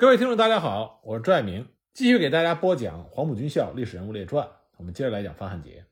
[0.00, 4.46] 各位听众，大家好，我是朱爱明，继续给大家播讲《黄埔军校历史人物列传》。
[4.78, 5.84] 我们接着来讲方汉杰。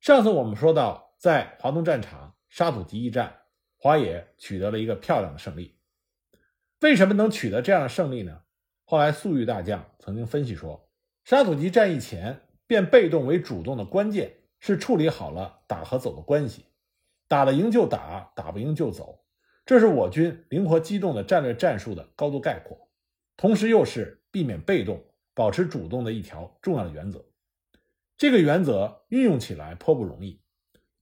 [0.00, 3.40] 上次我们说到，在华东战场沙土集一战，
[3.76, 5.76] 华野取得了一个漂亮的胜利。
[6.80, 8.40] 为什么能取得这样的胜利呢？
[8.86, 10.88] 后来粟裕大将曾经分析说，
[11.22, 16.64] 沙土集战役前变被动为主动的关键是处理好了打和走的关系，
[17.28, 19.22] 打得赢就打，打不赢就走，
[19.66, 22.87] 这是我军灵活机动的战略战术的高度概括。
[23.38, 25.00] 同时，又是避免被动、
[25.32, 27.24] 保持主动的一条重要的原则。
[28.16, 30.42] 这个原则运用起来颇不容易。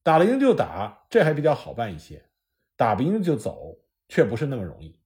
[0.02, 2.18] 打了赢就打，这还比较好办一些；
[2.76, 5.00] 打不赢就走，却不是那么容易。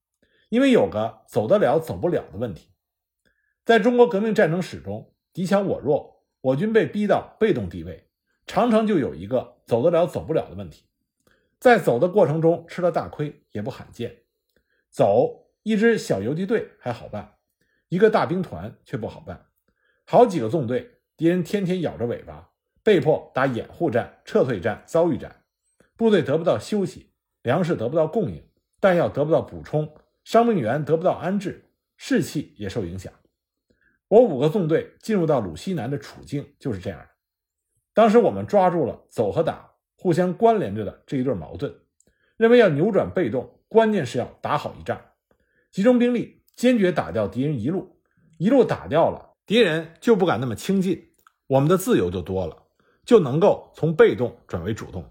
[0.48, 2.70] 因为有个走得了、走不了的问题。
[3.64, 8.08] 在中国革命战争史中，敌强我弱，我军被逼到被动地位，
[8.44, 10.84] 常常就有一个走得了、走不了的问题。
[11.60, 14.24] 在走的过程中吃了大亏，也不罕见。
[14.91, 15.47] 走。
[15.70, 17.34] 一支小游击队还好办，
[17.91, 19.47] 一个大兵团却不好办。
[20.05, 22.50] 好几个纵队，敌人天天咬着尾巴，
[22.83, 25.44] 被迫打掩护战、撤退战、遭遇战，
[25.97, 28.44] 部队得不到休息，粮食得不到供应，
[28.81, 29.94] 弹药得不到补充，
[30.25, 33.12] 伤病员得不到安置，士气也受影响。
[34.09, 37.06] 我五个纵队进入到鲁西南的处境就是这样的。
[37.94, 41.72] 当时我们抓住了走和打互相关联着的这一对矛盾，
[42.37, 45.00] 认为要扭转被动，关键是要打好一仗。
[45.72, 47.96] 集中兵力，坚决打掉敌人一路，
[48.38, 51.12] 一路打掉了，敌人就不敢那么轻进，
[51.46, 52.64] 我们的自由就多了，
[53.04, 55.08] 就能够从被动转为主动。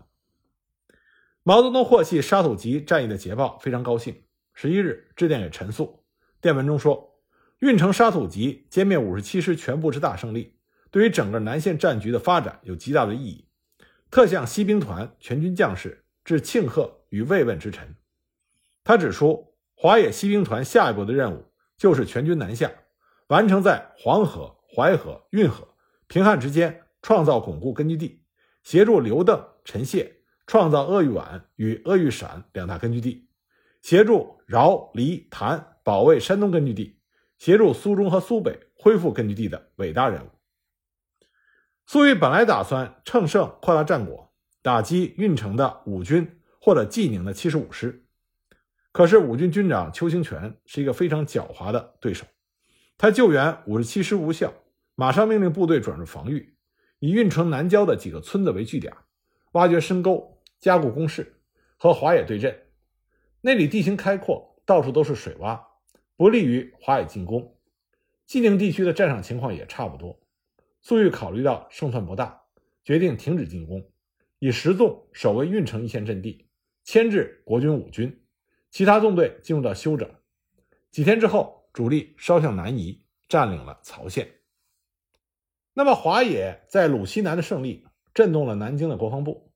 [1.43, 4.23] 毛泽东获悉沙土集战役的捷报，非常高兴。
[4.53, 6.03] 十一日致电给陈粟，
[6.41, 7.21] 电文中说
[7.59, 10.59] ：“运城沙土集歼灭五十七师全部之大胜利，
[10.91, 13.47] 对于整个南线战局的发展有极大的意义。
[14.11, 17.95] 特向西兵团全军将士致庆贺与慰问之臣。”
[18.83, 19.48] 他指出。
[19.81, 21.45] 华野西兵团下一步的任务
[21.77, 22.69] 就是全军南下，
[23.27, 25.69] 完成在黄河、淮河、运河、
[26.07, 28.21] 平汉之间创造巩固根据地，
[28.61, 33.29] 协助刘邓、陈谢创造鄂豫皖与鄂豫陕两大根据地，
[33.81, 36.99] 协助饶、黎、谭保卫山东根据地，
[37.37, 40.29] 协助苏中和苏北恢复根据地的伟大任务。
[41.85, 48.07] 粟裕本来打算乘胜扩大战果，打击运城的五军或者济宁的七十五师。
[48.91, 52.25] 可是五军军长邱清泉是一个非常狡猾的对手，
[52.97, 54.53] 他救援五十七师无效，
[54.95, 56.55] 马上命令部队转入防御，
[56.99, 58.91] 以运城南郊的几个村子为据点，
[59.51, 61.39] 挖掘深沟，加固工事，
[61.77, 62.59] 和华野对阵。
[63.41, 65.61] 那里地形开阔，到处都是水洼，
[66.17, 67.55] 不利于华野进攻。
[68.25, 70.19] 济宁地区的战场情况也差不多。
[70.81, 72.41] 粟裕考虑到胜算不大，
[72.83, 73.87] 决定停止进攻，
[74.39, 76.47] 以十纵守卫运城一线阵地，
[76.83, 78.18] 牵制国军五军。
[78.71, 80.09] 其他纵队进入到休整，
[80.91, 84.29] 几天之后，主力稍向南移，占领了曹县。
[85.73, 89.51] 那么华野在鲁西南的胜利震动了南京的国防部，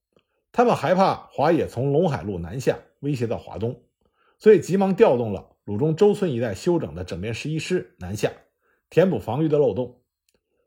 [0.52, 3.84] 他们害怕华野从陇海路南下，威胁到华东，
[4.40, 8.32] 所以急忙调动了鲁中周村一带休整的整编十一师南下，
[8.90, 10.02] 填补防御的漏洞。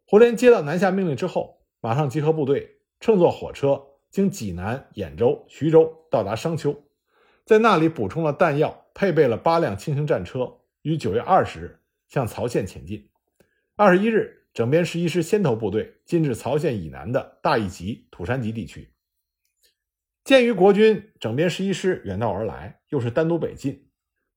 [0.07, 6.86] 胡琏接到南下命令之后，马上集合部队，乘坐火车经济南、兖州、徐州到达商丘。
[7.47, 13.09] 在那里补充了弹药，配备了八辆轻型战车，于九月二十日向曹县前进。
[13.77, 18.93] 二十一日，整编十一师先头部队进至曹县以南的大义集、土山集地区。
[20.25, 23.91] 鉴于国军整编十一师远道而来，又是单独北进，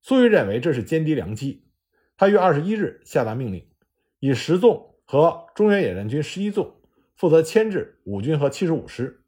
[0.03, 1.65] 粟裕认为这是歼敌良机。
[2.15, 3.67] 他于二十一日下达命令，
[4.19, 6.79] 以十纵和中原野战军十一纵
[7.15, 9.23] 负责牵制五军和七十五师，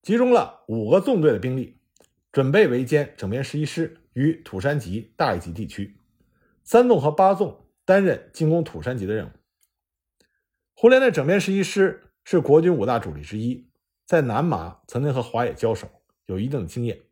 [0.00, 1.75] 集中了五个纵队的兵力。
[2.36, 5.96] 准备围歼整编十一师于土山集、大义集地区，
[6.64, 9.30] 三纵和八纵担任进攻土山集的任务。
[10.74, 13.70] 胡琏的整编十一师是国军五大主力之一，
[14.04, 15.88] 在南麻曾经和华野交手，
[16.26, 17.04] 有一定的经验。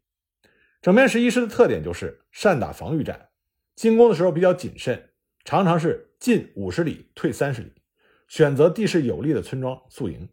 [0.82, 3.30] 整编十一师的特点就是善打防御战，
[3.74, 5.08] 进攻的时候比较谨慎，
[5.42, 7.72] 常常是进五十里退三十里，
[8.28, 10.28] 选择地势有利的村庄宿营，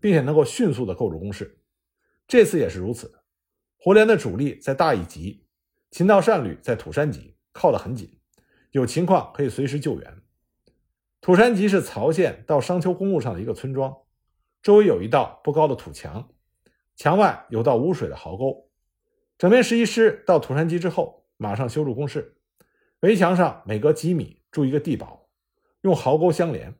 [0.00, 1.58] 并且能够迅速的构筑工事。
[2.26, 3.19] 这次也是如此。
[3.82, 5.46] 胡琏的主力在大义集，
[5.90, 8.20] 秦道善旅在土山集，靠得很紧，
[8.72, 10.22] 有情况可以随时救援。
[11.22, 13.96] 土山集是曹县到商丘公路上的一个村庄，
[14.62, 16.28] 周围有一道不高的土墙，
[16.94, 18.68] 墙外有道无水的壕沟。
[19.38, 22.36] 整编十一师到土山集之后，马上修筑工事，
[23.00, 25.30] 围墙上每隔几米筑一个地堡，
[25.80, 26.74] 用壕沟相连，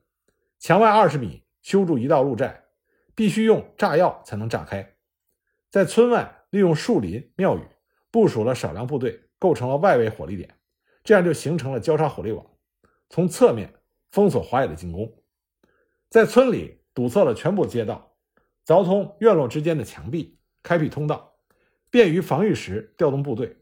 [0.59, 2.65] 墙外二十米修筑一道路寨，
[3.15, 4.97] 必须用炸药才能炸开，
[5.71, 6.37] 在村外。
[6.51, 7.61] 利用树林、庙宇
[8.11, 10.53] 部署了少量部队，构成了外围火力点，
[11.03, 12.45] 这样就形成了交叉火力网。
[13.09, 13.73] 从侧面
[14.11, 15.11] 封锁华野的进攻，
[16.09, 18.15] 在村里堵塞了全部街道，
[18.65, 21.33] 凿通院落之间的墙壁，开辟通道，
[21.89, 23.57] 便于防御时调动部队。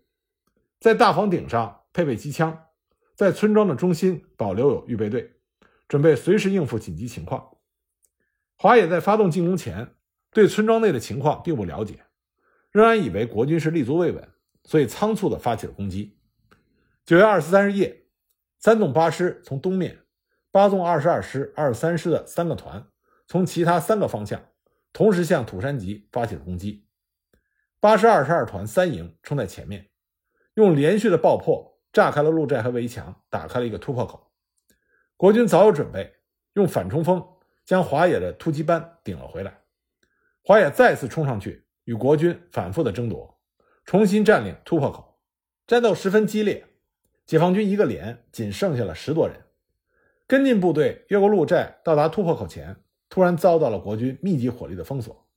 [0.79, 2.65] 在大房顶上配备机枪，
[3.13, 5.31] 在村庄的中心保留有预备队，
[5.87, 7.57] 准备随时应付紧急情况。
[8.57, 9.95] 华野在发动进攻前，
[10.31, 12.03] 对村庄内的情况并不了解，
[12.71, 14.29] 仍然以为国军是立足未稳，
[14.63, 16.17] 所以仓促地发起了攻击。
[17.05, 18.03] 九月二十三日夜，
[18.59, 19.99] 三纵八师从东面，
[20.51, 22.87] 八纵二十二师、二十三师的三个团
[23.27, 24.43] 从其他三个方向
[24.93, 26.85] 同时向土山集发起了攻击。
[27.79, 29.89] 八师二十二团三营冲在前面。
[30.55, 34.29] 用连续的爆破炸开了路寨和围墙，打开了一个突破口。
[35.15, 36.15] 国军早有准备，
[36.53, 37.25] 用反冲锋
[37.63, 39.61] 将华野的突击班顶了回来。
[40.43, 43.39] 华野再次冲上去，与国军反复的争夺，
[43.83, 45.17] 重新占领突破口。
[45.65, 46.67] 战斗十分激烈，
[47.25, 49.35] 解放军一个连仅剩下了十多人。
[50.27, 52.75] 跟进部队越过路寨到达突破口前，
[53.09, 55.27] 突然遭到了国军密集火力的封锁，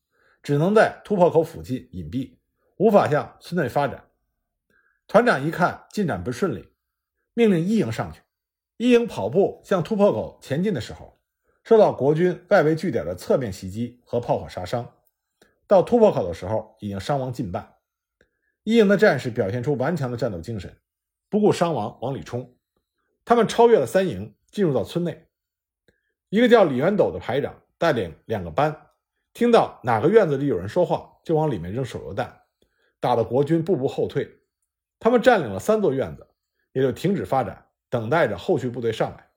[0.43, 2.37] 只能在突破口附近隐蔽，
[2.77, 4.05] 无法向村内发展。
[5.07, 6.69] 团长一看进展不顺利，
[7.33, 8.21] 命令一营上去。
[8.77, 11.19] 一营跑步向突破口前进的时候，
[11.65, 14.93] 受到国军外围据点的侧面袭击和炮火杀伤。
[15.73, 17.77] 到突破口的时候，已经伤亡近半。
[18.63, 20.77] 一营的战士表现出顽强的战斗精神，
[21.31, 22.55] 不顾伤亡往里冲。
[23.25, 25.29] 他们超越了三营，进入到村内。
[26.29, 28.91] 一个叫李元斗的排长带领两个班，
[29.33, 32.43] 听到哪个院子里有人说话，就往里面扔手榴弹，
[33.01, 34.31] 打得国军步步后退。
[35.01, 36.27] 他们占领了三座院子，
[36.75, 39.31] 也就停止发展，等待着后续部队上来。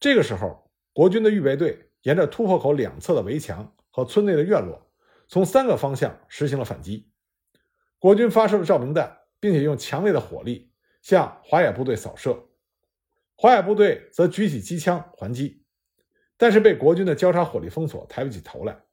[0.00, 4.90] 这个时候，国军的预备队沿着突破口两侧的围墙和村内的院落，
[5.32, 7.10] 从三个方向实行了反击。
[7.98, 12.50] 国军发射了照明弹，并且用强烈的火力向华野部队扫射。
[13.34, 15.64] 华野部队则举起机枪还击，
[16.36, 18.84] 但是被国军的交叉火力封锁，抬不起头来。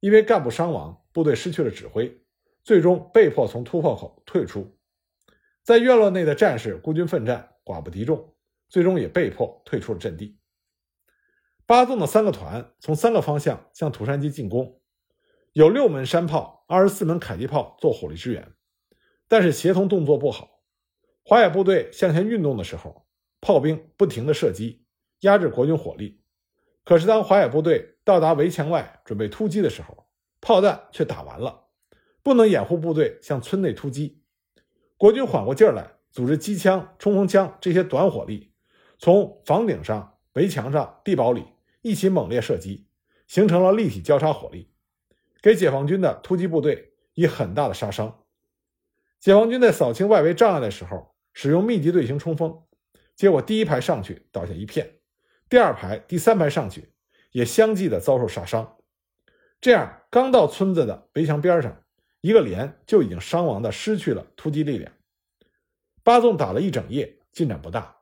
[0.00, 2.22] 因为干部伤亡，部队失去了指挥，
[2.64, 4.78] 最终被迫从突破口退出。
[5.62, 8.34] 在院落内的战士孤军奋战，寡不敌众，
[8.70, 10.38] 最终也被迫退出了阵地。
[11.66, 14.80] 八纵的三个团从三个方向向土山集进攻，
[15.56, 18.52] 有六门山炮、二十四门迫击炮做火力支援，
[19.26, 20.60] 但是协同动作不好。
[21.24, 23.06] 华野部队向前运动的时候，
[23.40, 24.84] 炮兵不停的射击，
[25.20, 26.20] 压制国军火力。
[26.84, 30.06] 可是当华野部队到达围墙外准备突击的时候，
[30.42, 31.68] 炮弹却打完了，
[32.22, 34.22] 不能掩护部队向村内突击。
[34.98, 38.52] 国军缓过劲儿来，组织机枪、冲锋枪这些短火力，
[38.98, 41.46] 从房顶上、围墙上、地堡里
[41.80, 42.88] 一起猛烈射击，
[43.26, 44.70] 形成了立体交叉火力，
[45.46, 48.24] 给解放军的突击部队以很大的杀伤。
[49.20, 52.64] 解放军在扫清外围障碍的时候，使用密集队形冲锋，
[53.14, 54.98] 结果第一排上去倒下一片，
[55.48, 56.92] 第二排、第三排上去
[57.30, 58.76] 也相继的遭受杀伤。
[59.60, 61.80] 这样，刚到村子的围墙边上。
[62.22, 64.92] 一个连就已经伤亡的失去了突击力量。
[66.02, 67.98] 八纵打了一整夜，进展不大。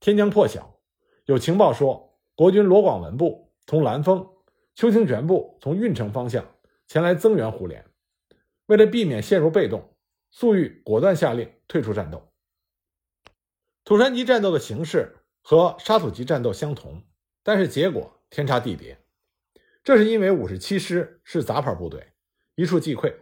[0.00, 0.80] 天将破晓，
[1.26, 4.28] 有情报说国军罗广文部从兰丰、
[4.74, 6.44] 邱清泉部从运城方向
[6.90, 7.86] 前来增援胡连。
[8.66, 9.96] 为了避免陷入被动，
[10.32, 12.32] 粟裕果断下令退出战斗。
[13.84, 17.04] 土山集战斗的形式和沙土集战斗相同，
[17.44, 18.98] 但是结果天差地别。
[19.84, 22.12] 这是因为五十七师是杂牌部队，
[22.56, 23.14] 一触即溃。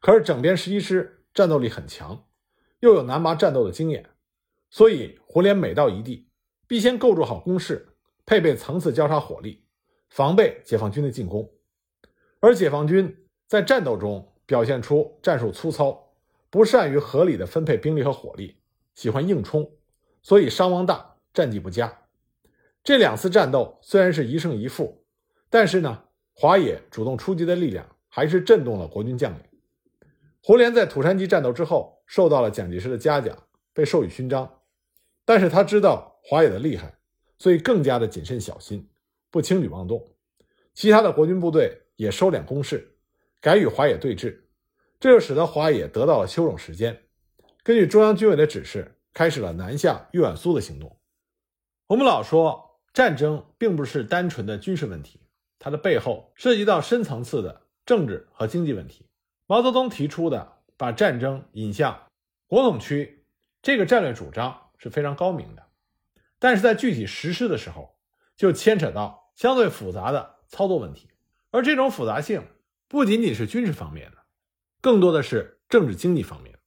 [0.00, 2.28] 可是整编十一师战斗力很强，
[2.78, 4.10] 又有南麻战斗的经验，
[4.70, 6.30] 所以胡连每到一地，
[6.68, 9.66] 必先构筑好工事，配备层次交叉火力，
[10.08, 11.52] 防备解放军的进攻。
[12.40, 16.12] 而解放军在战斗中表现出战术粗糙，
[16.50, 18.56] 不善于合理的分配兵力和火力，
[18.94, 19.70] 喜欢硬冲，
[20.22, 21.98] 所以伤亡大，战绩不佳。
[22.84, 25.04] 这两次战斗虽然是一胜一负，
[25.50, 26.04] 但是呢，
[26.34, 29.40] 华野主动出击的力量还是震动了国军将领。
[30.42, 33.36] 胡琏在土山集战斗之后，受到了蒋介石的嘉奖，
[33.74, 34.60] 被授予勋章。
[35.24, 36.94] 但是他知道华野的厉害，
[37.36, 38.88] 所以更加的谨慎小心，
[39.30, 40.02] 不轻举妄动。
[40.72, 42.96] 其他的国军部队也收敛攻势，
[43.40, 44.44] 改与华野对峙，
[45.00, 47.02] 这就使得华野得到了休整时间。
[47.64, 50.96] 根据中央军委的指示，开始了南下豫皖苏的行动。
[51.88, 55.20] 我们老说战争并不是单纯的军事问题，
[55.58, 59.08] 它的背后涉及到深层次的政治和经济问题。
[59.46, 62.06] 毛泽东提出的把战争引向
[62.46, 63.26] 国统区
[63.60, 65.66] 这个战略主张是非常高明的，
[66.38, 67.98] 但是在具体实施的时候，
[68.36, 71.07] 就牵扯到相对复杂的操作问题，
[71.50, 72.42] 而这种复杂性
[72.88, 74.18] 不仅仅是军事方面的，
[74.80, 76.58] 更多的是政治经济方面。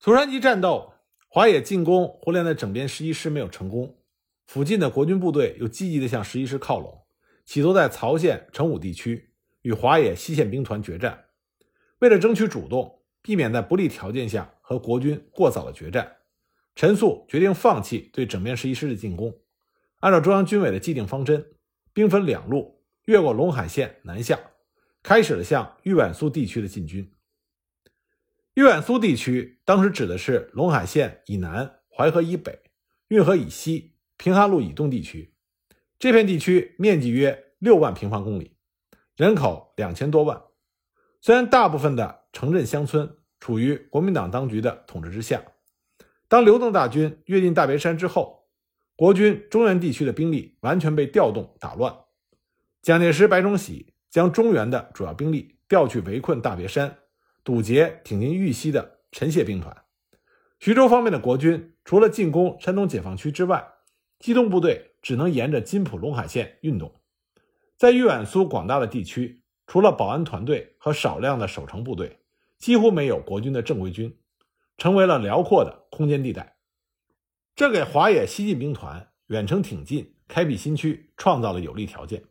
[0.00, 0.94] 土山集战斗，
[1.28, 3.98] 华野进攻胡琏的整编十一师没有成功，
[4.46, 7.04] 附近的国军部队又积极地向十一师靠拢，
[7.44, 9.32] 企图在曹县、成武地区
[9.62, 11.26] 与华野西线兵团决战。
[12.00, 16.16] 为了争取主动，避免在不利条件下和国军过早的决战，
[16.74, 19.32] 陈粟决定放弃对整编十一师的进攻，
[20.00, 21.52] 按照中央军委的既定方针，
[21.92, 24.38] 兵分两路，越过陇海线南下，
[25.02, 27.12] 开始了向豫皖苏地区的进军。
[28.54, 32.60] 豫皖苏地区当时指的是陇海线以南、淮河以北、
[33.08, 35.34] 运河以西、平汉路以东地区。
[35.98, 38.56] 这片地区面积约六万平方公里，
[39.16, 40.42] 人口两千多万。
[41.20, 45.42] 虽然大部分的城镇乡村处于国民党当局的统治之下，
[46.28, 48.48] 当刘邓大军跃进大别山之后，
[48.96, 51.96] 国军中原地区的兵力完全被调动打乱。
[52.82, 56.98] 蒋介石、白崇禧将中原的主要兵力调去围困大别山。
[57.44, 59.84] 堵截挺进豫西的陈谢兵团，
[60.58, 63.66] 徐州方面的国军除了进攻山东解放区之外，
[64.18, 67.00] 机动部队只能沿着津浦陇海线运动。
[67.76, 72.20] 在豫皖苏广大的地区，除了保安团队和少量的守城部队，
[72.58, 74.16] 几乎没有国军的正规军，
[74.76, 76.56] 成为了辽阔的空间地带。
[77.54, 82.24] 这给华野西进兵团远程挺进、开辟新区创造了有利条件。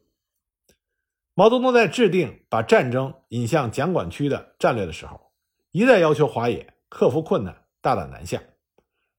[1.42, 5.32] 毛泽东在制定把战争引向蒋管区的战略的时候，
[5.72, 8.44] 一再要求华野克服困难，大胆南下。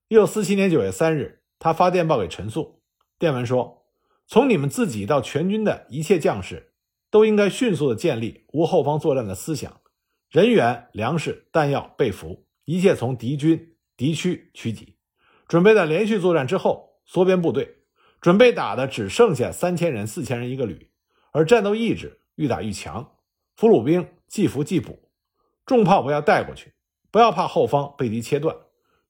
[0.07, 2.81] 一九四七年九月三日，他发电报给陈粟，
[3.19, 3.89] 电文说
[4.29, 6.75] ：“从你们自己到全军的一切将士，
[7.11, 9.81] 都应该迅速的建立无后方作战的思想，
[10.31, 14.97] 人员、粮食、弹药、被服，一切从敌军敌区取给，
[15.49, 17.79] 准备在连续作战之后缩编部队，
[18.21, 20.89] 准备打的只剩下三千人、四千人一个旅。”
[21.33, 23.17] 而战斗意志愈打愈强，
[23.57, 25.11] 俘虏兵即俘即补，
[25.67, 26.73] 重炮不要带过去，
[27.11, 28.55] 不要怕后方被敌切断，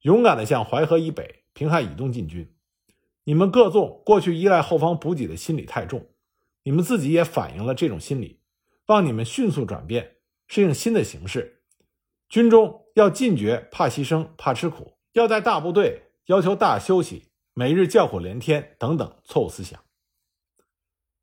[0.02, 2.50] 勇敢地向淮河以北、平汉以东进军。
[3.24, 6.08] 你们各纵过去依赖后方补给的心理太重，
[6.62, 8.40] 你们自己也反映了这种心理，
[8.86, 11.62] 望你们迅速转变，适应新的形势。
[12.28, 19.78] 军中要禁绝怕牺牲、怕吃苦，要带大部队，要求大休息，每日叫苦连天等等错误思想。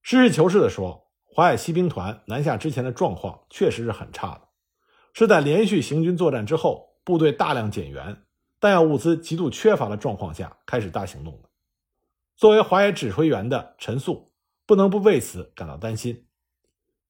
[0.01, 4.41] 实事求是地说，华野西兵团南下之前的状况确实是很差的，
[5.13, 8.23] 是在连续行军作战之后，部队大量减员，
[8.59, 11.49] 弹药物资极度缺乏的状况下开始大行动的。
[12.35, 14.31] 作为华野指挥员的陈粟，
[14.65, 16.27] 不能不为此感到担心。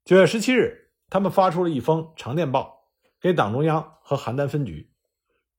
[0.03, 2.88] 九月十七日，他们发出了一封长电报
[3.22, 4.91] 给党中央和邯郸分局，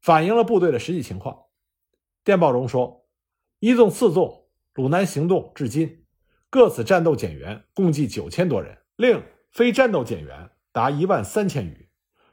[0.00, 1.44] 反映了部队的实际情况。
[2.24, 3.06] 电报中说，
[3.60, 5.99] 一纵、四纵鲁南行动至今。
[6.50, 11.88] 各此战斗减员共计九千多人，另非战斗减员达一万三千余。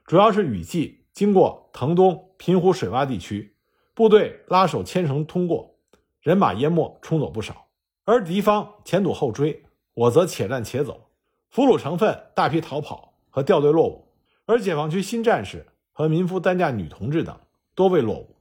[0.06, 3.56] 主要是雨季经过腾东、平湖水洼地区，
[3.94, 5.78] 部队拉手牵绳通过，
[6.20, 7.68] 人马淹没冲走不少。
[8.06, 11.12] 而敌方前堵后追，我则且战且走，
[11.52, 14.08] 俘虏成分大批逃跑和掉队落伍。
[14.48, 17.40] 而解放区新战士和民夫担架女同志等
[17.76, 18.36] 多未落伍，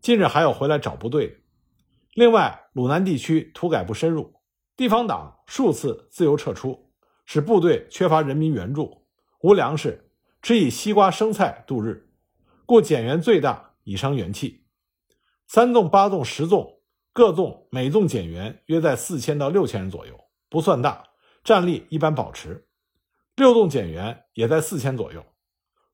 [0.00, 1.34] 近日还有回来找部队的。
[2.14, 4.35] 另外，鲁南地区土改不深入。
[4.76, 6.92] 地方党数次自由撤出，
[7.24, 9.06] 使部队缺乏人民援助，
[9.40, 10.10] 无粮食，
[10.42, 12.10] 只以西瓜、生菜度日，
[12.66, 14.66] 故减员最大，以伤元气。
[15.46, 16.82] 三纵、八纵、十纵
[17.14, 20.14] 各纵每纵减员约在四千到六千人左右，
[20.50, 21.08] 不算大，
[21.42, 22.68] 战力一般保持。
[23.34, 25.24] 六纵减员也在四千左右，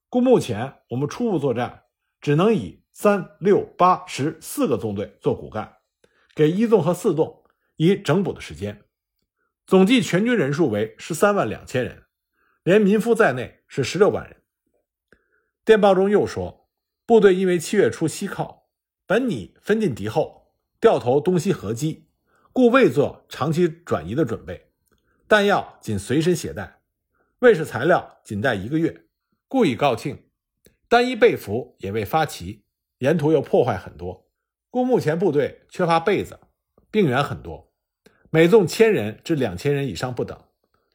[0.09, 1.85] 故目前我们初步作战
[2.21, 5.77] 只能以三、六、八、十四个纵队做骨干，
[6.35, 7.42] 给一纵和四纵。
[7.77, 8.83] 以整补的时间，
[9.67, 12.05] 总计全军人数为十三万两千人，
[12.63, 14.43] 连民夫在内是十六万人。
[15.65, 16.69] 电报中又说，
[17.07, 18.69] 部队因为七月初西靠，
[19.07, 22.09] 本拟分进敌后，调头东西合击，
[22.53, 24.73] 故未做长期转移的准备。
[25.29, 26.83] 弹药仅随身携带，
[27.39, 29.07] 卫士材料仅带一个月，
[29.49, 30.19] 故已告罄。
[30.89, 32.65] 单一被服也未发齐，
[32.99, 34.29] 沿途又破坏很多，
[34.69, 36.39] 故目前部队缺乏被子，
[36.93, 37.73] 病员很多。
[38.31, 40.41] 每纵千人至两千人以上不等，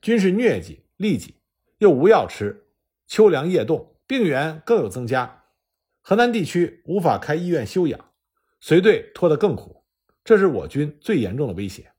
[0.01, 1.35] 均是疟疾、痢疾，
[1.79, 2.67] 又无药吃，
[3.05, 5.43] 秋凉夜冻，病源更有增加。
[6.01, 8.11] 河南地区无法开医院休养，
[8.61, 9.83] 随队拖得更苦，
[10.23, 11.91] 这是我军最严重的威胁。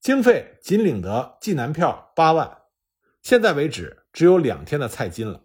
[0.00, 2.58] 经费仅领得济南票八万，
[3.22, 5.42] 现在为止只有两天的菜金了，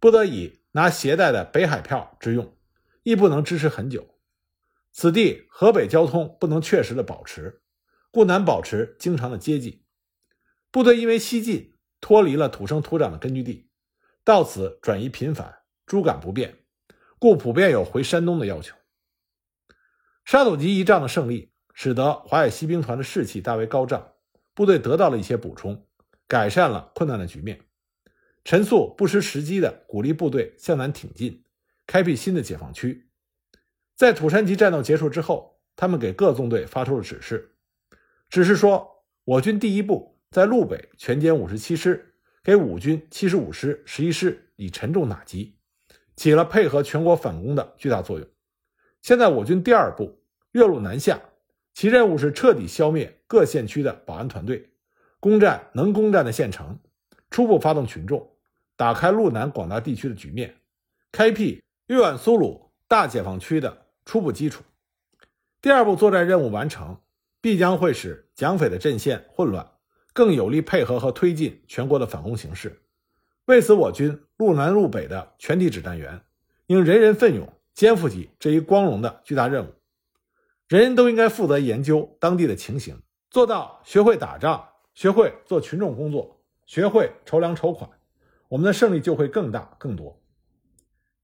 [0.00, 2.56] 不得已拿携带的北海票之用，
[3.04, 4.17] 亦不能支持很久。
[5.00, 7.62] 此地河北交通不能确实的保持。
[8.10, 9.84] 故难保持经常的接济，
[10.72, 13.70] 部队因为西进脱离了土生土长的根据地，
[14.24, 16.64] 到此转移频繁，诸感不便，
[17.20, 18.74] 故普遍有回山东的要求。
[20.24, 24.14] 沙土集一仗的胜利，使得华野西兵团的士气大为高涨，
[24.52, 25.86] 部队得到了一些补充，
[26.26, 27.60] 改善了困难的局面。
[28.42, 31.44] 陈粟不失时机地鼓励部队向南挺进，
[31.86, 33.07] 开辟新的解放区。
[33.98, 37.56] 在土山集战斗结束之后，他们给各纵队发出了指示，
[38.30, 42.14] 指示说：我军第一部在路北全歼五十七师，
[42.44, 45.56] 给五军七十五师、十一师以沉重打击，
[46.14, 48.28] 起了配合全国反攻的巨大作用。
[49.02, 51.20] 现在我军第二部越路南下，
[51.74, 54.70] 其任务是彻底消灭各县区的保安团队，
[55.18, 56.78] 攻占能攻占的县城，
[57.30, 58.30] 初步发动群众，
[58.76, 60.54] 打开路南广大地区的局面，
[61.10, 63.86] 开辟豫皖苏鲁大解放区的。
[64.08, 64.64] 初步基础，
[65.60, 66.98] 第二步作战任务完成，
[67.42, 69.70] 必将会使蒋匪的阵线混乱，
[70.14, 72.80] 更有力配合和推进全国的反攻形势。
[73.44, 76.22] 为此，我军路南路北的全体指战员
[76.68, 79.74] 应人人奋勇，肩负起这一光荣的巨大任务。
[80.68, 82.98] 人人都应该负责研究当地的情形，
[83.28, 87.90] 做到学会打仗，学会做群众工作，学会筹粮筹款，
[88.48, 90.18] 我们的胜利就会更大更多。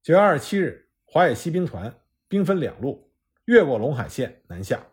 [0.02, 1.90] 九月二十七日，华野西兵团。
[2.34, 3.12] 兵分两路，
[3.44, 4.84] 越过陇海线南下。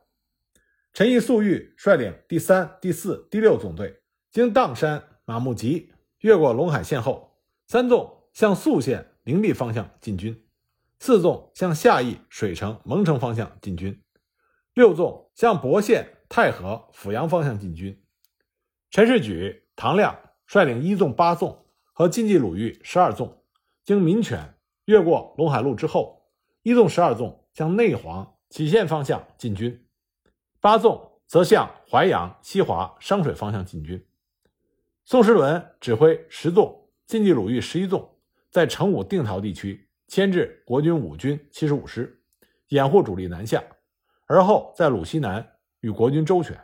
[0.93, 10.47] 陈毅、粟裕率领第三、第四、第六纵队，经砀山、马木集，越过陇海线后，三纵向宿县灵璧方向进军，
[10.99, 13.99] 四纵向下邑水城、蒙城方向进军，
[14.75, 17.99] 六纵向博县、太和、阜阳方向进军。
[18.91, 23.43] 陈士举、唐亮率领一纵、八纵和晋冀鲁豫十二纵，
[23.83, 24.53] 经民权
[24.85, 26.20] 越过陇海路之后。
[26.63, 29.87] 一纵十二纵向内黄杞县方向进军，
[30.59, 34.05] 八纵则向淮阳、西华、商水方向进军。
[35.03, 38.17] 宋时轮指挥十纵、晋冀鲁豫十一纵，
[38.51, 42.21] 在成武、定陶地区牵制国军五军七十五师，
[42.67, 43.63] 掩护主力南下，
[44.27, 46.59] 而后在鲁西南与国军周旋。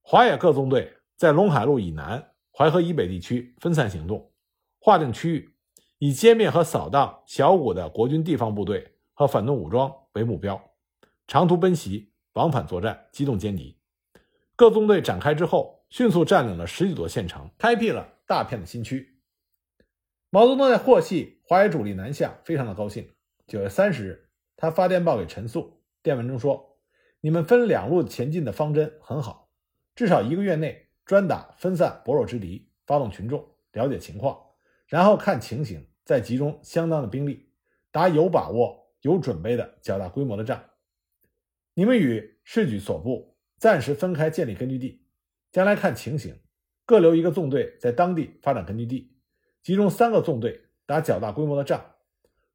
[0.00, 4.32] 华野各纵队在陇海路以南、淮河以北地区分散行动，
[4.80, 5.54] 划定区域。
[6.02, 10.58] 以歼灭和扫荡小股的国军地方部队和反动武装为目标，
[11.26, 13.78] 长途奔袭、往返作战，机动歼敌。
[14.56, 19.20] 各纵队展开之后，迅速占领了十几座县城，开辟了大片的新区。
[20.30, 23.06] 毛泽东在获悉华野主力南下，非常的高兴。
[23.46, 26.78] 九月三十日，他发电报给陈粟，电文中说
[27.20, 29.50] ：“你们分两路前进的方针很好，
[29.94, 34.38] 至少一个月内专打分散薄弱之敌，发动群众，了解情况，
[34.86, 37.52] 然后看情形。”再集中相当的兵力，
[37.92, 40.60] 打有把握、有准备的较大规模的仗。
[41.72, 45.06] 你们与市局所部暂时分开建立根据地，
[45.52, 46.36] 将来看情形，
[46.84, 49.14] 各留一个纵队在当地发展根据地，
[49.62, 51.80] 集中三个纵队打较大规模的仗，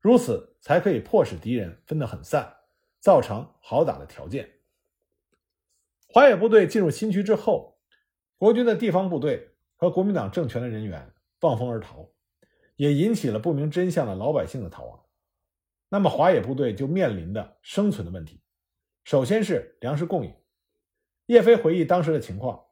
[0.01, 2.53] 如此才可以迫使敌人分得很散，
[2.99, 4.49] 造成好打的条件。
[6.09, 7.79] 华野部队进入新区之后，
[8.37, 12.09] 国军的地方部队和国民党政权的人员望风而逃。
[12.75, 15.05] 也引起了不明真相的老百姓的逃亡，
[15.89, 18.41] 那么华野部队就面临的生存的问题。
[19.03, 20.33] 首先是粮食供应。
[21.27, 22.65] 叶飞回忆当时的情况：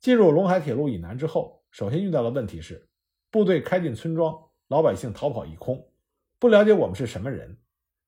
[0.00, 2.88] 进入陇海铁路以南之后，首先遇到的问题是
[3.30, 5.92] 部队开进村庄，老百姓逃跑一空，
[6.38, 7.58] 不了解我们是什么人，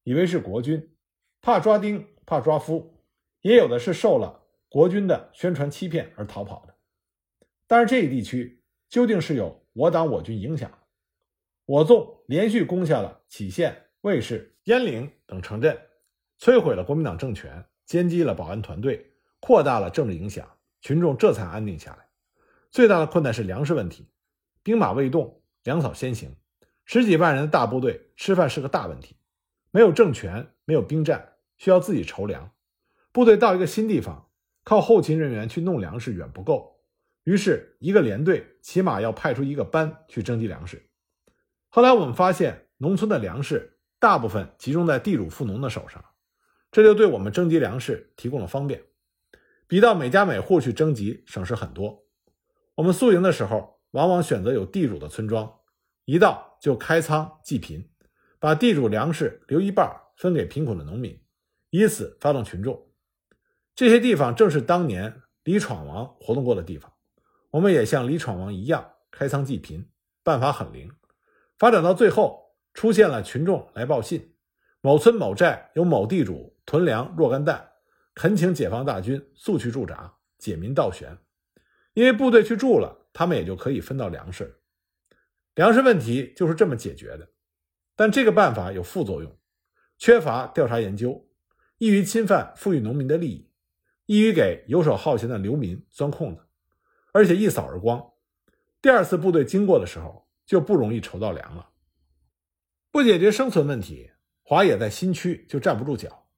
[0.04, 0.96] 以为是国军，
[1.40, 3.02] 怕抓丁，怕抓夫，
[3.42, 6.74] 也有的是受了国军的宣传欺骗而逃跑的。
[7.66, 10.70] 但是这一地区究竟是有我党我军影响？
[11.66, 15.76] 我纵连续攻下了杞县、卫氏、鄢陵等城镇，
[16.38, 20.48] 摧毁了国民党政权，歼击了保安团队，扩大了政治影响，
[20.80, 22.06] 群众这才安定下来。
[22.70, 24.06] 最大的困难是粮食问题，
[24.62, 26.36] 兵马未动，粮草先行，
[26.84, 29.16] 十几万人的大部队吃饭是个大问题。
[29.72, 32.52] 没有政权，没有兵站，需要自己筹粮。
[33.10, 34.30] 部队到一个新地方，
[34.62, 36.78] 靠后勤人员去弄粮食远不够，
[37.24, 40.85] 于是一个连队起码要派出一个班去征集粮食。
[41.76, 46.02] 后来我们发现，农村的粮食大部分集中在地主富农的手上，
[46.72, 48.82] 这就对我们征集粮食提供了方便，
[49.68, 52.06] 比到每家每户去征集省事很多。
[52.76, 55.52] 我们宿营的时候，往往选择有地主的村庄，
[56.06, 57.90] 一到就开仓济贫，
[58.38, 61.22] 把地主粮食留一半分给贫苦的农民，
[61.68, 62.88] 以此发动群众。
[63.74, 66.90] 这些地方正是当年李闯王活动过的地方，
[67.50, 69.90] 我们也像李闯王一样开仓济贫，
[70.24, 70.90] 办法很灵。
[71.58, 74.34] 发展到最后，出现了群众来报信，
[74.80, 77.68] 某村某寨有某地主囤粮若干担，
[78.14, 81.16] 恳请解放大军速去驻扎，解民倒悬。
[81.94, 84.60] 因为部队去住了，他们也就可以分到粮食。
[85.54, 87.30] 粮食问题就是这么解决的。
[87.94, 89.38] 但这个办法有副作用，
[89.96, 91.26] 缺乏调查研究，
[91.78, 93.50] 易于侵犯富裕农民的利益，
[94.04, 96.42] 易于给游手好闲的流民钻空子，
[97.12, 98.12] 而且一扫而光。
[98.82, 101.70] 第二次部队经过的时候，就不容易筹到粮了。
[102.90, 104.10] 不解决生存问题，
[104.42, 106.28] 华野在新区就站不住脚。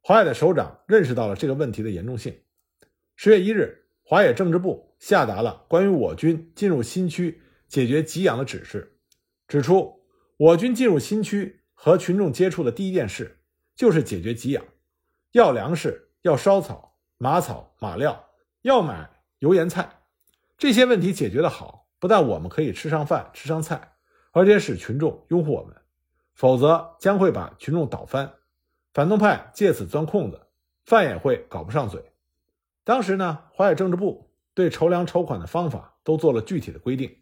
[0.00, 2.42] 华野的首长认识到了这个问题的严重性。
[3.16, 9.00] 十月一日，华野政治部下达了关于我军进入新区解决给养的指示，
[9.48, 10.04] 指出
[10.36, 13.42] 我军进入新区和群众接触的第一件事
[13.74, 14.64] 就是解决给养，
[15.32, 18.30] 要粮食，要烧草、马草、马料，
[18.62, 20.02] 要买油盐菜。
[20.56, 23.92] 这些问题解决的好，不但我们可以吃上饭、吃上菜，
[24.32, 25.74] 而且使群众拥护我们；
[26.34, 28.32] 否则将会把群众倒翻。
[28.92, 30.40] 反动派借此钻空子，
[30.84, 32.12] 饭也会搞不上嘴。
[32.84, 37.16] 当时呢，华野政治部对筹粮筹款的方法都做了具体的规定，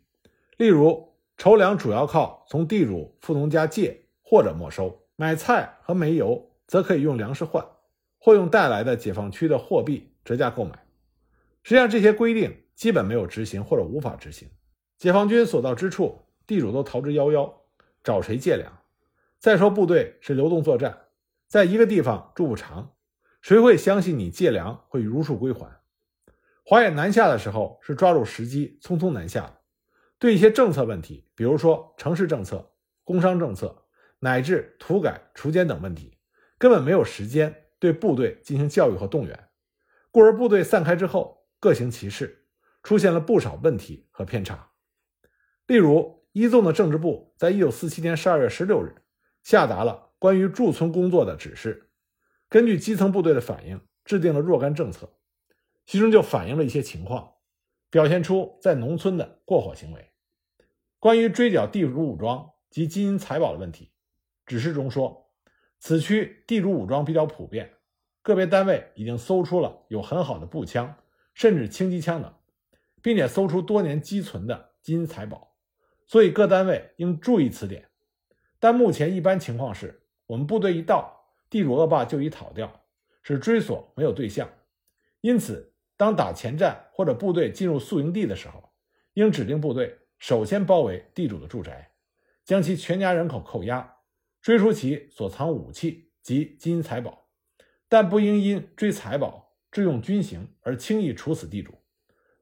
[0.57, 7.65] 例如筹粮主要靠从地主富农家借或者没收，买菜和煤油则可以用粮食换，
[8.19, 10.73] 或用带来的解放区的货币折价购买。
[11.63, 14.49] 实际上，这些规定基本没有执行或者无法执行。
[14.97, 17.53] 解放军所到之处，地主都逃之夭夭，
[18.03, 18.81] 找谁借粮？
[19.39, 21.09] 再说部队是流动作战。
[21.47, 22.95] 在一个地方住不长，
[23.43, 25.81] 谁会相信你借粮会如数归还？
[26.65, 29.61] 华野南下的时候是抓住时机匆匆南下的，
[30.19, 32.73] 对一些政策问题，比如说城市政策、
[33.05, 33.85] 工商政策
[34.21, 36.17] 乃至土改、锄奸等问题，
[36.57, 39.49] 根本没有时间对部队进行教育和动员，
[40.11, 42.47] 故而部队散开之后各行其事，
[42.83, 44.71] 出现了不少问题和偏差。
[45.67, 49.03] 例如，一纵的政治部在一九四七年十二月十六日
[49.43, 50.11] 下达了。
[50.19, 51.91] 关于驻村工作的指示，
[52.49, 55.13] 根据基层部队的反映，制定了若干政策，
[55.85, 57.35] 其中就反映了一些情况，
[57.91, 60.13] 表现出在农村的过火行为。
[60.99, 63.93] 关于追缴地主武装及金银财宝的问题，
[64.47, 65.31] 指示中说，
[65.79, 67.75] 此区地主武装比较普遍，
[68.23, 70.97] 个别单位已经搜出了有很好的步枪，
[71.35, 72.35] 甚至轻机枪等，
[73.03, 75.54] 并且搜出多年积存的金银财宝，
[76.07, 77.89] 所以各单位应注意此点。
[78.59, 80.01] 但目前一般情况是。
[80.27, 82.81] 我们部队一到，地主恶霸就已讨掉，
[83.23, 84.49] 是追索没有对象。
[85.21, 88.73] 因此，当打前站或者部队进入宿营地的时候，
[89.13, 91.91] 应指定部队首先包围地主的住宅，
[92.43, 93.99] 将其全家人口扣押，
[94.41, 97.29] 追出其所藏武器及金银财宝，
[97.87, 101.75] 但不应因追财宝、致用军刑而轻易处死地主。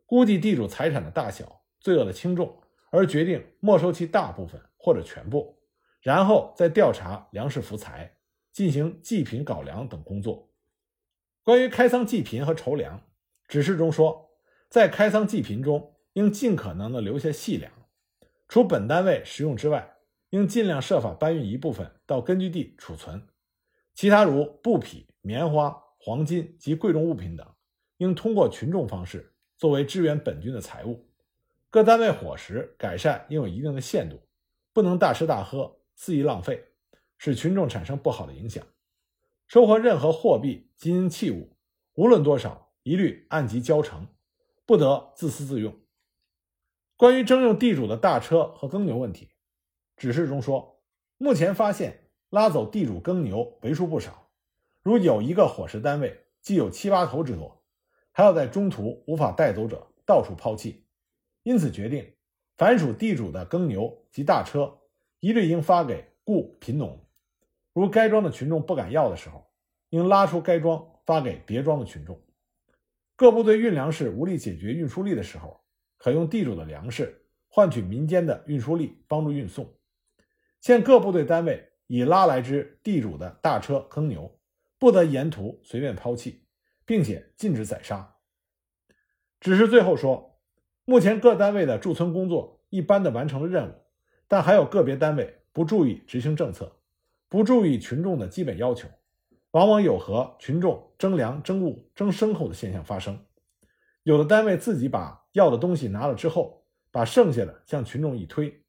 [0.07, 2.62] 估计地主财产的大小、罪恶的轻重，
[2.92, 5.59] 而决定没收其大部分或者全部。
[6.02, 8.18] 然后再调查粮食福财，
[8.52, 10.52] 进行济贫搞粮等工作。
[11.42, 13.02] 关于开仓济贫和筹粮，
[13.48, 14.31] 指示中说，
[14.68, 17.72] 在开仓济贫中，应尽可能的留下细粮，
[18.46, 19.96] 除本单位食用之外，
[20.31, 23.26] 应尽量设法搬运一部分到根据地储存。
[23.94, 27.46] 其他如布匹、棉花、黄金及贵重物品等，
[27.98, 31.12] 应通过群众方式作为支援本军的财物。
[31.72, 34.20] 各单位伙食改善应有一定的限度，
[34.74, 35.78] 不能大吃大喝。
[35.94, 36.66] 肆意浪费，
[37.16, 38.62] 使群众产生不好的影响。
[39.48, 41.56] 收获任何货币、金银器物，
[41.94, 44.06] 无论多少，一律按级交成，
[44.66, 45.74] 不得自私自用。
[46.98, 49.30] 关于征用地主的大车和耕牛问题，
[49.96, 50.82] 指示中说，
[51.16, 54.28] 目前发现拉走地主耕牛为数不少，
[54.82, 57.64] 如有一个伙食单位既有七八头之多，
[58.11, 60.85] 还要在中途无法带走者到处抛弃，
[61.42, 62.14] 因此决定，
[62.57, 64.78] 凡属地主的耕牛及大车。
[65.20, 66.98] 一律应发给雇贫农，
[67.72, 69.48] 如该庄的群众不敢要的时候，
[69.90, 72.20] 应拉出该庄发给别庄的群众。
[73.14, 75.61] 各部队运粮食无力解决运输力的时候，
[75.96, 79.72] 可用地主的粮食换取民间的运输力，帮助运送。
[80.61, 84.40] 现各部队单位已拉来之地主的大车耕牛，
[84.76, 86.44] 不得沿途随便抛弃，
[86.85, 88.16] 并且禁止宰杀。
[89.38, 90.32] 只是最后说，
[90.85, 93.75] 目前各单位的驻村工作一般的完成了任务。
[94.29, 96.77] 但还有个别单位不注意执行政策，
[97.29, 98.88] 不注意群众的基本要求，
[99.51, 103.18] 往往有和群众争粮、争物、争牲口的现象发生。
[104.05, 108.64] 有的单位自己把要的东西拿了之后，把剩下的向群众一推：“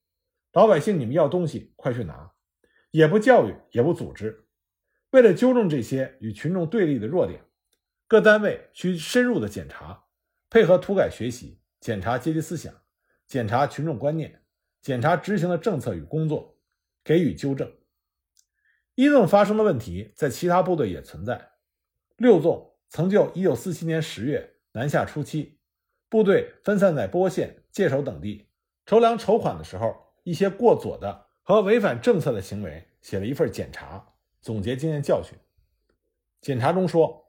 [0.52, 2.32] 老百姓，你们要东西，快去拿！”
[2.92, 4.46] 也不教育，也不组织。
[5.12, 7.42] 为了纠正这些与群众对立的弱点，
[8.08, 10.04] 各单位需深入的检查，
[10.50, 12.74] 配合土改学习，检查阶级思想，
[13.28, 14.42] 检查群众观念。
[14.82, 16.58] 检查执行的政策与工作，
[17.04, 17.70] 给予纠正。
[18.96, 21.50] 一纵发生的问题，在其他部队也存在。
[22.16, 25.60] 六纵曾就1947年10月南下初期，
[26.08, 28.48] 部队分散在波县、界首等地
[28.86, 29.94] 筹粮筹款的时候，
[30.24, 35.38] 一些过左的和违反政策的行为，写了一份检查，总结经验教训。
[36.40, 37.26] 检查中说，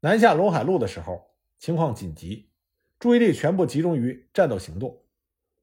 [0.00, 2.50] 南下陇海路的时候，情况紧急，
[3.04, 5.02] 注意力全部集中于战斗行动。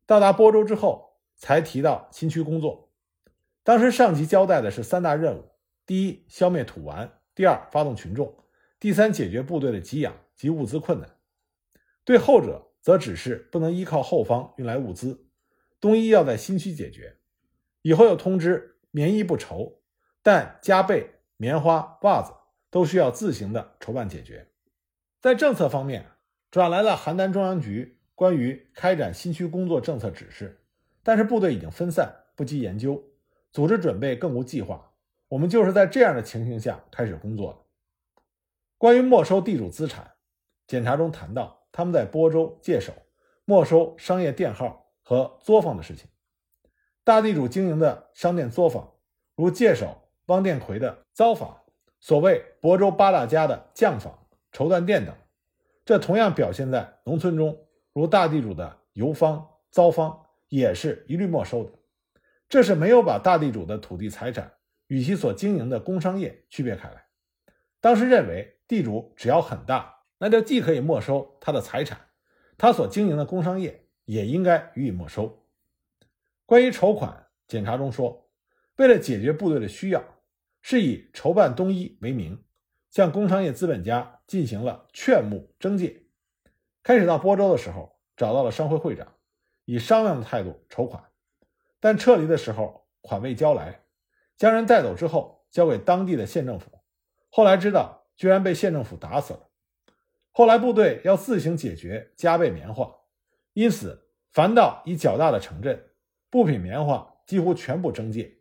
[0.06, 2.92] 到达播州之后，才提到新区工作。
[3.64, 5.50] 当时上级交代的是三大任务：
[5.88, 8.28] 第一，消灭土顽；第二，发动群众；
[8.80, 11.18] 第三，解决部队的给养及物资困难。
[12.06, 15.26] 对后者，则只是不能依靠后方运来物资，
[15.80, 17.18] 东衣要在新区解决。
[17.82, 19.82] 以后又通知棉衣不愁，
[20.22, 22.34] 但加被、棉花、袜子
[22.70, 24.52] 都需要自行的筹办解决。
[25.20, 26.06] 在政策方面，
[26.52, 30.62] 转来了邯郸中央局关于开展新区工作政策指示，
[31.02, 33.02] 但是部队已经分散，不及研究，
[33.54, 34.92] 组织准备更无计划。
[35.30, 37.60] 我们就是在这样的情形下开始工作的。
[38.78, 40.12] 关于没收地主资产，
[40.68, 42.92] 检查中谈到他们在播州界首
[43.46, 46.10] 没收商业店号和作坊的事情。
[47.06, 48.92] 大地主经营的商店作坊，
[49.36, 51.62] 如界首汪殿奎的糟坊，
[52.02, 55.16] 所谓亳州八大家的酱坊、绸缎店等，
[55.84, 61.72] 这同样表现在农村中，如大地主的油坊、糟坊，也是一律没收的。
[62.48, 64.54] 这是没有把大地主的土地财产
[64.88, 67.06] 与其所经营的工商业区别开来。
[67.80, 72.00] 当时认为，地主只要很大，那就既可以没收他的财产，
[72.58, 75.46] 他所经营的工商业也应该予以没收。
[76.46, 78.30] 关于筹款，检查中说，
[78.76, 80.04] 为了解决部队的需要，
[80.62, 82.44] 是以筹办东一为名，
[82.92, 86.04] 向工商业资本家进行了劝募征借。
[86.84, 89.08] 开始到播州的时候，找到了商会会长，
[89.66, 91.04] 以商量的态度筹款，
[91.80, 93.86] 但撤离的时候款未交来，
[94.36, 96.70] 将人带走之后交给当地的县政府，
[97.30, 99.48] 后来知道居然被县政府打死了。
[100.34, 102.94] 后来部队要自行解决加倍棉花，
[103.54, 105.88] 因此凡到以较大的城镇。
[106.30, 108.38] 布匹棉花几乎全部征借，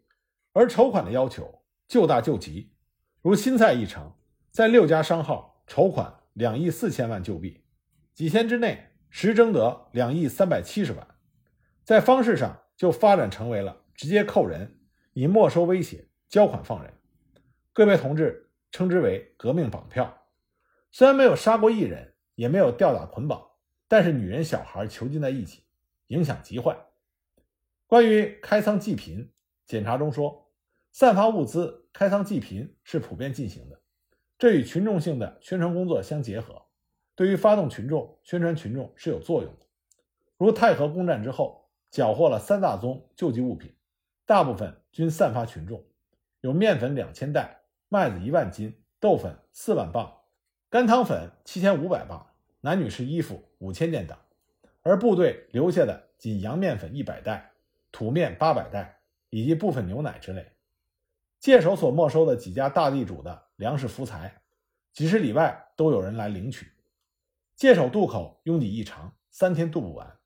[0.52, 2.72] 而筹款的要求就大就急，
[3.20, 4.12] 如新菜一城，
[4.50, 7.62] 在六家商号筹款两亿四千万旧币，
[8.14, 11.06] 几天之内实征得两亿三百七十万，
[11.84, 14.80] 在方式上就发展成为了直接扣人，
[15.12, 16.92] 以没收威胁交款放人。
[17.72, 20.26] 各位同志称之为革命绑票，
[20.90, 23.40] 虽然没有杀过一人，也没有吊打捆绑，
[23.86, 25.62] 但是女人小孩囚禁在一起，
[26.08, 26.76] 影响极坏。
[27.86, 29.30] 关于开仓济贫，
[29.64, 30.50] 检查中说，
[30.90, 33.79] 散发物资、开仓济贫是普遍进行的，
[34.40, 36.62] 这与群众性的宣传工作相结合，
[37.14, 39.66] 对于发动群众、宣传群众是有作用的。
[40.38, 43.70] 如太和攻占之后，缴获了三大宗救济物品，
[44.24, 45.84] 大部分均散发群众，
[46.40, 50.10] 有面粉两千袋、麦子一万斤、豆粉四万磅、
[50.70, 52.26] 干汤粉七千五百磅、
[52.62, 54.16] 男女士衣服五千件等，
[54.80, 57.52] 而部队留下的仅洋面粉一百袋。
[57.92, 60.52] 土面八百袋以及部分牛奶之类，
[61.40, 64.42] 界首所没收的几家大地主的粮食福财，
[64.92, 66.70] 几十里外都有人来领取。
[67.56, 70.18] 界首渡口拥挤异常，三天渡不完。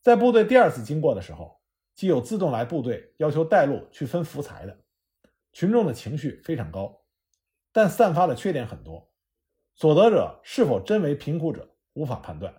[0.00, 1.60] 在部队第二次经过的时候，
[1.94, 4.76] 既有自动来部队要求带路去分福财的，
[5.52, 7.04] 群众的情绪非常高，
[7.70, 9.12] 但散发的缺点很多，
[9.76, 12.52] 所得者是否真为贫苦者无法判断。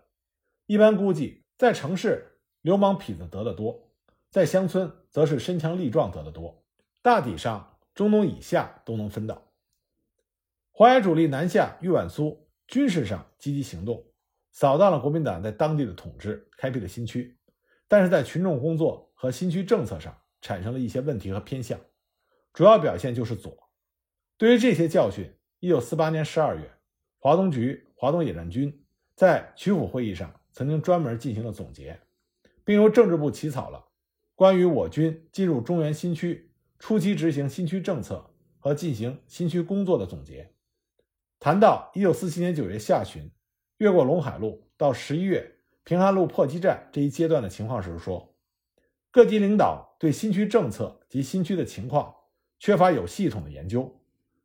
[0.67, 3.91] 一般估计，在城市流氓痞子得的多。
[4.29, 6.63] 在乡村，则是身强力壮得的多，
[7.01, 9.51] 大体上中东以下都能分到。
[10.71, 14.03] 淮海主力南下豫皖苏，军事上积极行动，
[14.51, 17.37] 扫荡了国民党在当地的统治，开辟了新区，
[17.87, 21.79] 但是在群众工作和新区政策上产生了一些问题和偏向，
[22.51, 23.69] 主要表现就是左。
[24.37, 26.71] 对于这些教训，一九四八年十二月，
[27.19, 28.83] 华东局华东野战军
[29.15, 31.99] 在曲阜会议上曾经专门进行了总结，
[32.65, 33.85] 并由政治部起草了。
[34.33, 36.51] 关于我军进入中原新区
[36.85, 40.51] 初期执行新区政策和进行新区工作的总结，
[41.39, 43.31] 谈到一九四七年九月下旬
[43.77, 45.49] 越过陇海路到十一月
[45.85, 48.35] 平汉路破击战这一阶段的情况时说，
[49.11, 52.13] 各级领导对新区政策及新区的情况
[52.59, 53.89] 缺乏有系统的研究，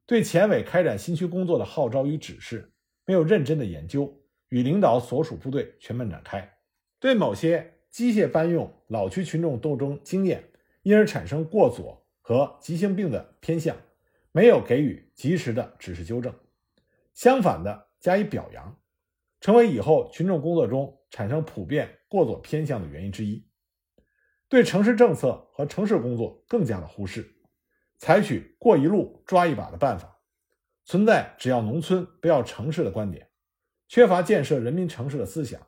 [0.07, 2.73] 对前委开展新区工作的号召与指示
[3.05, 4.17] 没有认真的研究
[4.51, 6.49] 与领导所属部队全面展开，
[7.01, 7.75] 对某些。
[7.91, 10.45] 机械搬用老区群众斗争经验，
[10.83, 13.75] 因而产生过左和急性病的偏向，
[14.33, 16.35] 没有给予及时的指示纠正，
[17.15, 18.79] 相反的加以表扬，
[19.41, 23.49] 成为以后群众工作中产生普遍过左偏向的原因之一。
[24.47, 27.35] 对城市政策和城市工作更加的忽视，
[27.97, 30.21] 采取过一路抓一把的办法，
[30.85, 33.31] 存在只要农村不要城市的观点，
[33.89, 35.67] 缺乏建设人民城市的思想，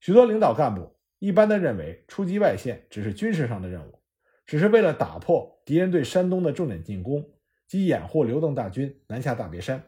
[0.00, 0.98] 许多领导干部。
[1.20, 4.00] 一般的认为，出击外线只是军事上的任务，
[4.46, 7.32] 只是为了打破敌人对山东的重点进攻
[7.66, 9.82] 及掩护刘邓大军南下大别山。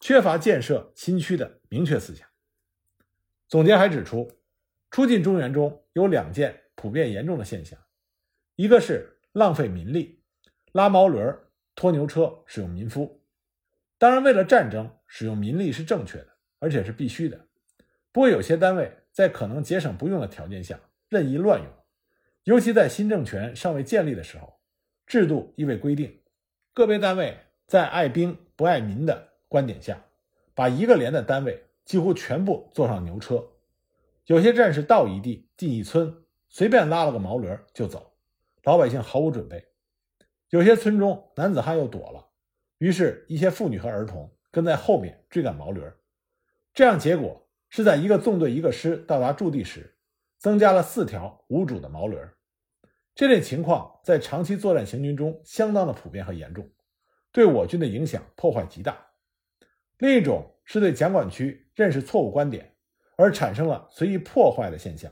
[0.00, 2.28] 缺乏建设新区的明确思想。
[3.48, 4.30] 总结还指出，
[4.90, 7.78] 出进中原中有两件普遍严重的现象，
[8.54, 10.22] 一个是浪费民力，
[10.72, 11.18] 拉毛驴、
[11.74, 13.24] 拖牛车使用民夫。
[13.96, 16.28] 当然，为了战争，使用民力是正确的，
[16.60, 17.46] 而且是必须的。
[18.12, 21.68] 不过，有些单位在可能节省不用的条件下任意乱用，
[22.48, 24.58] 尤其在新政权尚未建立的时候，
[25.06, 26.22] 制度亦未规定，
[26.72, 30.02] 个别单位在爱兵不爱民的观点下，
[30.54, 33.46] 把一个连的单位几乎全部坐上牛车，
[34.24, 38.14] 有些战士到一地进一村，随便拉了个毛驴就走，
[38.62, 39.66] 老百姓毫无准备。
[40.48, 42.28] 有些村中男子汉又躲了。
[42.78, 45.82] 于是，一些妇女和儿童跟在后面追赶毛驴
[46.72, 49.98] 这样结果是在一个纵队一个师到达驻地时，
[50.38, 52.16] 增加了四条无主的毛驴
[53.18, 56.70] 这类情况在长期作战行军中相当的普遍和严重，
[57.32, 58.96] 对我军的影响破坏极大。
[59.98, 62.76] 另一种是对蒋管区认识错误观点
[63.16, 65.10] 而产生了随意破坏的现象，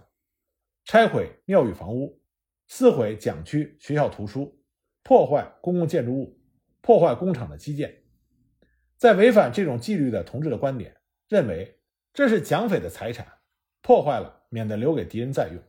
[0.84, 2.22] 拆毁庙宇房屋，
[2.68, 4.56] 撕毁蒋区学校图书，
[5.02, 6.40] 破坏公共建筑物。
[6.82, 7.92] 破坏工厂的基建，
[8.96, 10.94] 在违反这种纪律的同志的观点，
[11.28, 11.80] 认为
[12.12, 13.26] 这是蒋匪的财产，
[13.82, 15.60] 破坏了免得留给敌人再用。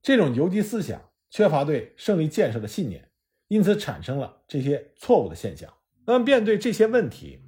[0.00, 3.10] 这种游击思想缺乏对胜利建设的信念，
[3.48, 5.68] 因此产生了这些错误的现象。
[6.06, 7.40] 那么，面对这些问题，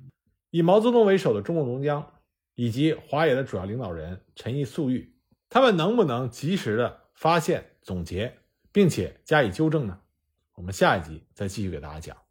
[0.50, 2.14] 以毛泽东为首的中共中央
[2.56, 5.14] 以及华野的主要领导人陈毅、粟裕，
[5.48, 8.38] 他们能不能及时的发现、总结，
[8.72, 10.00] 并且加以纠正呢？
[10.56, 12.25] 我们下一集再继续给大家讲。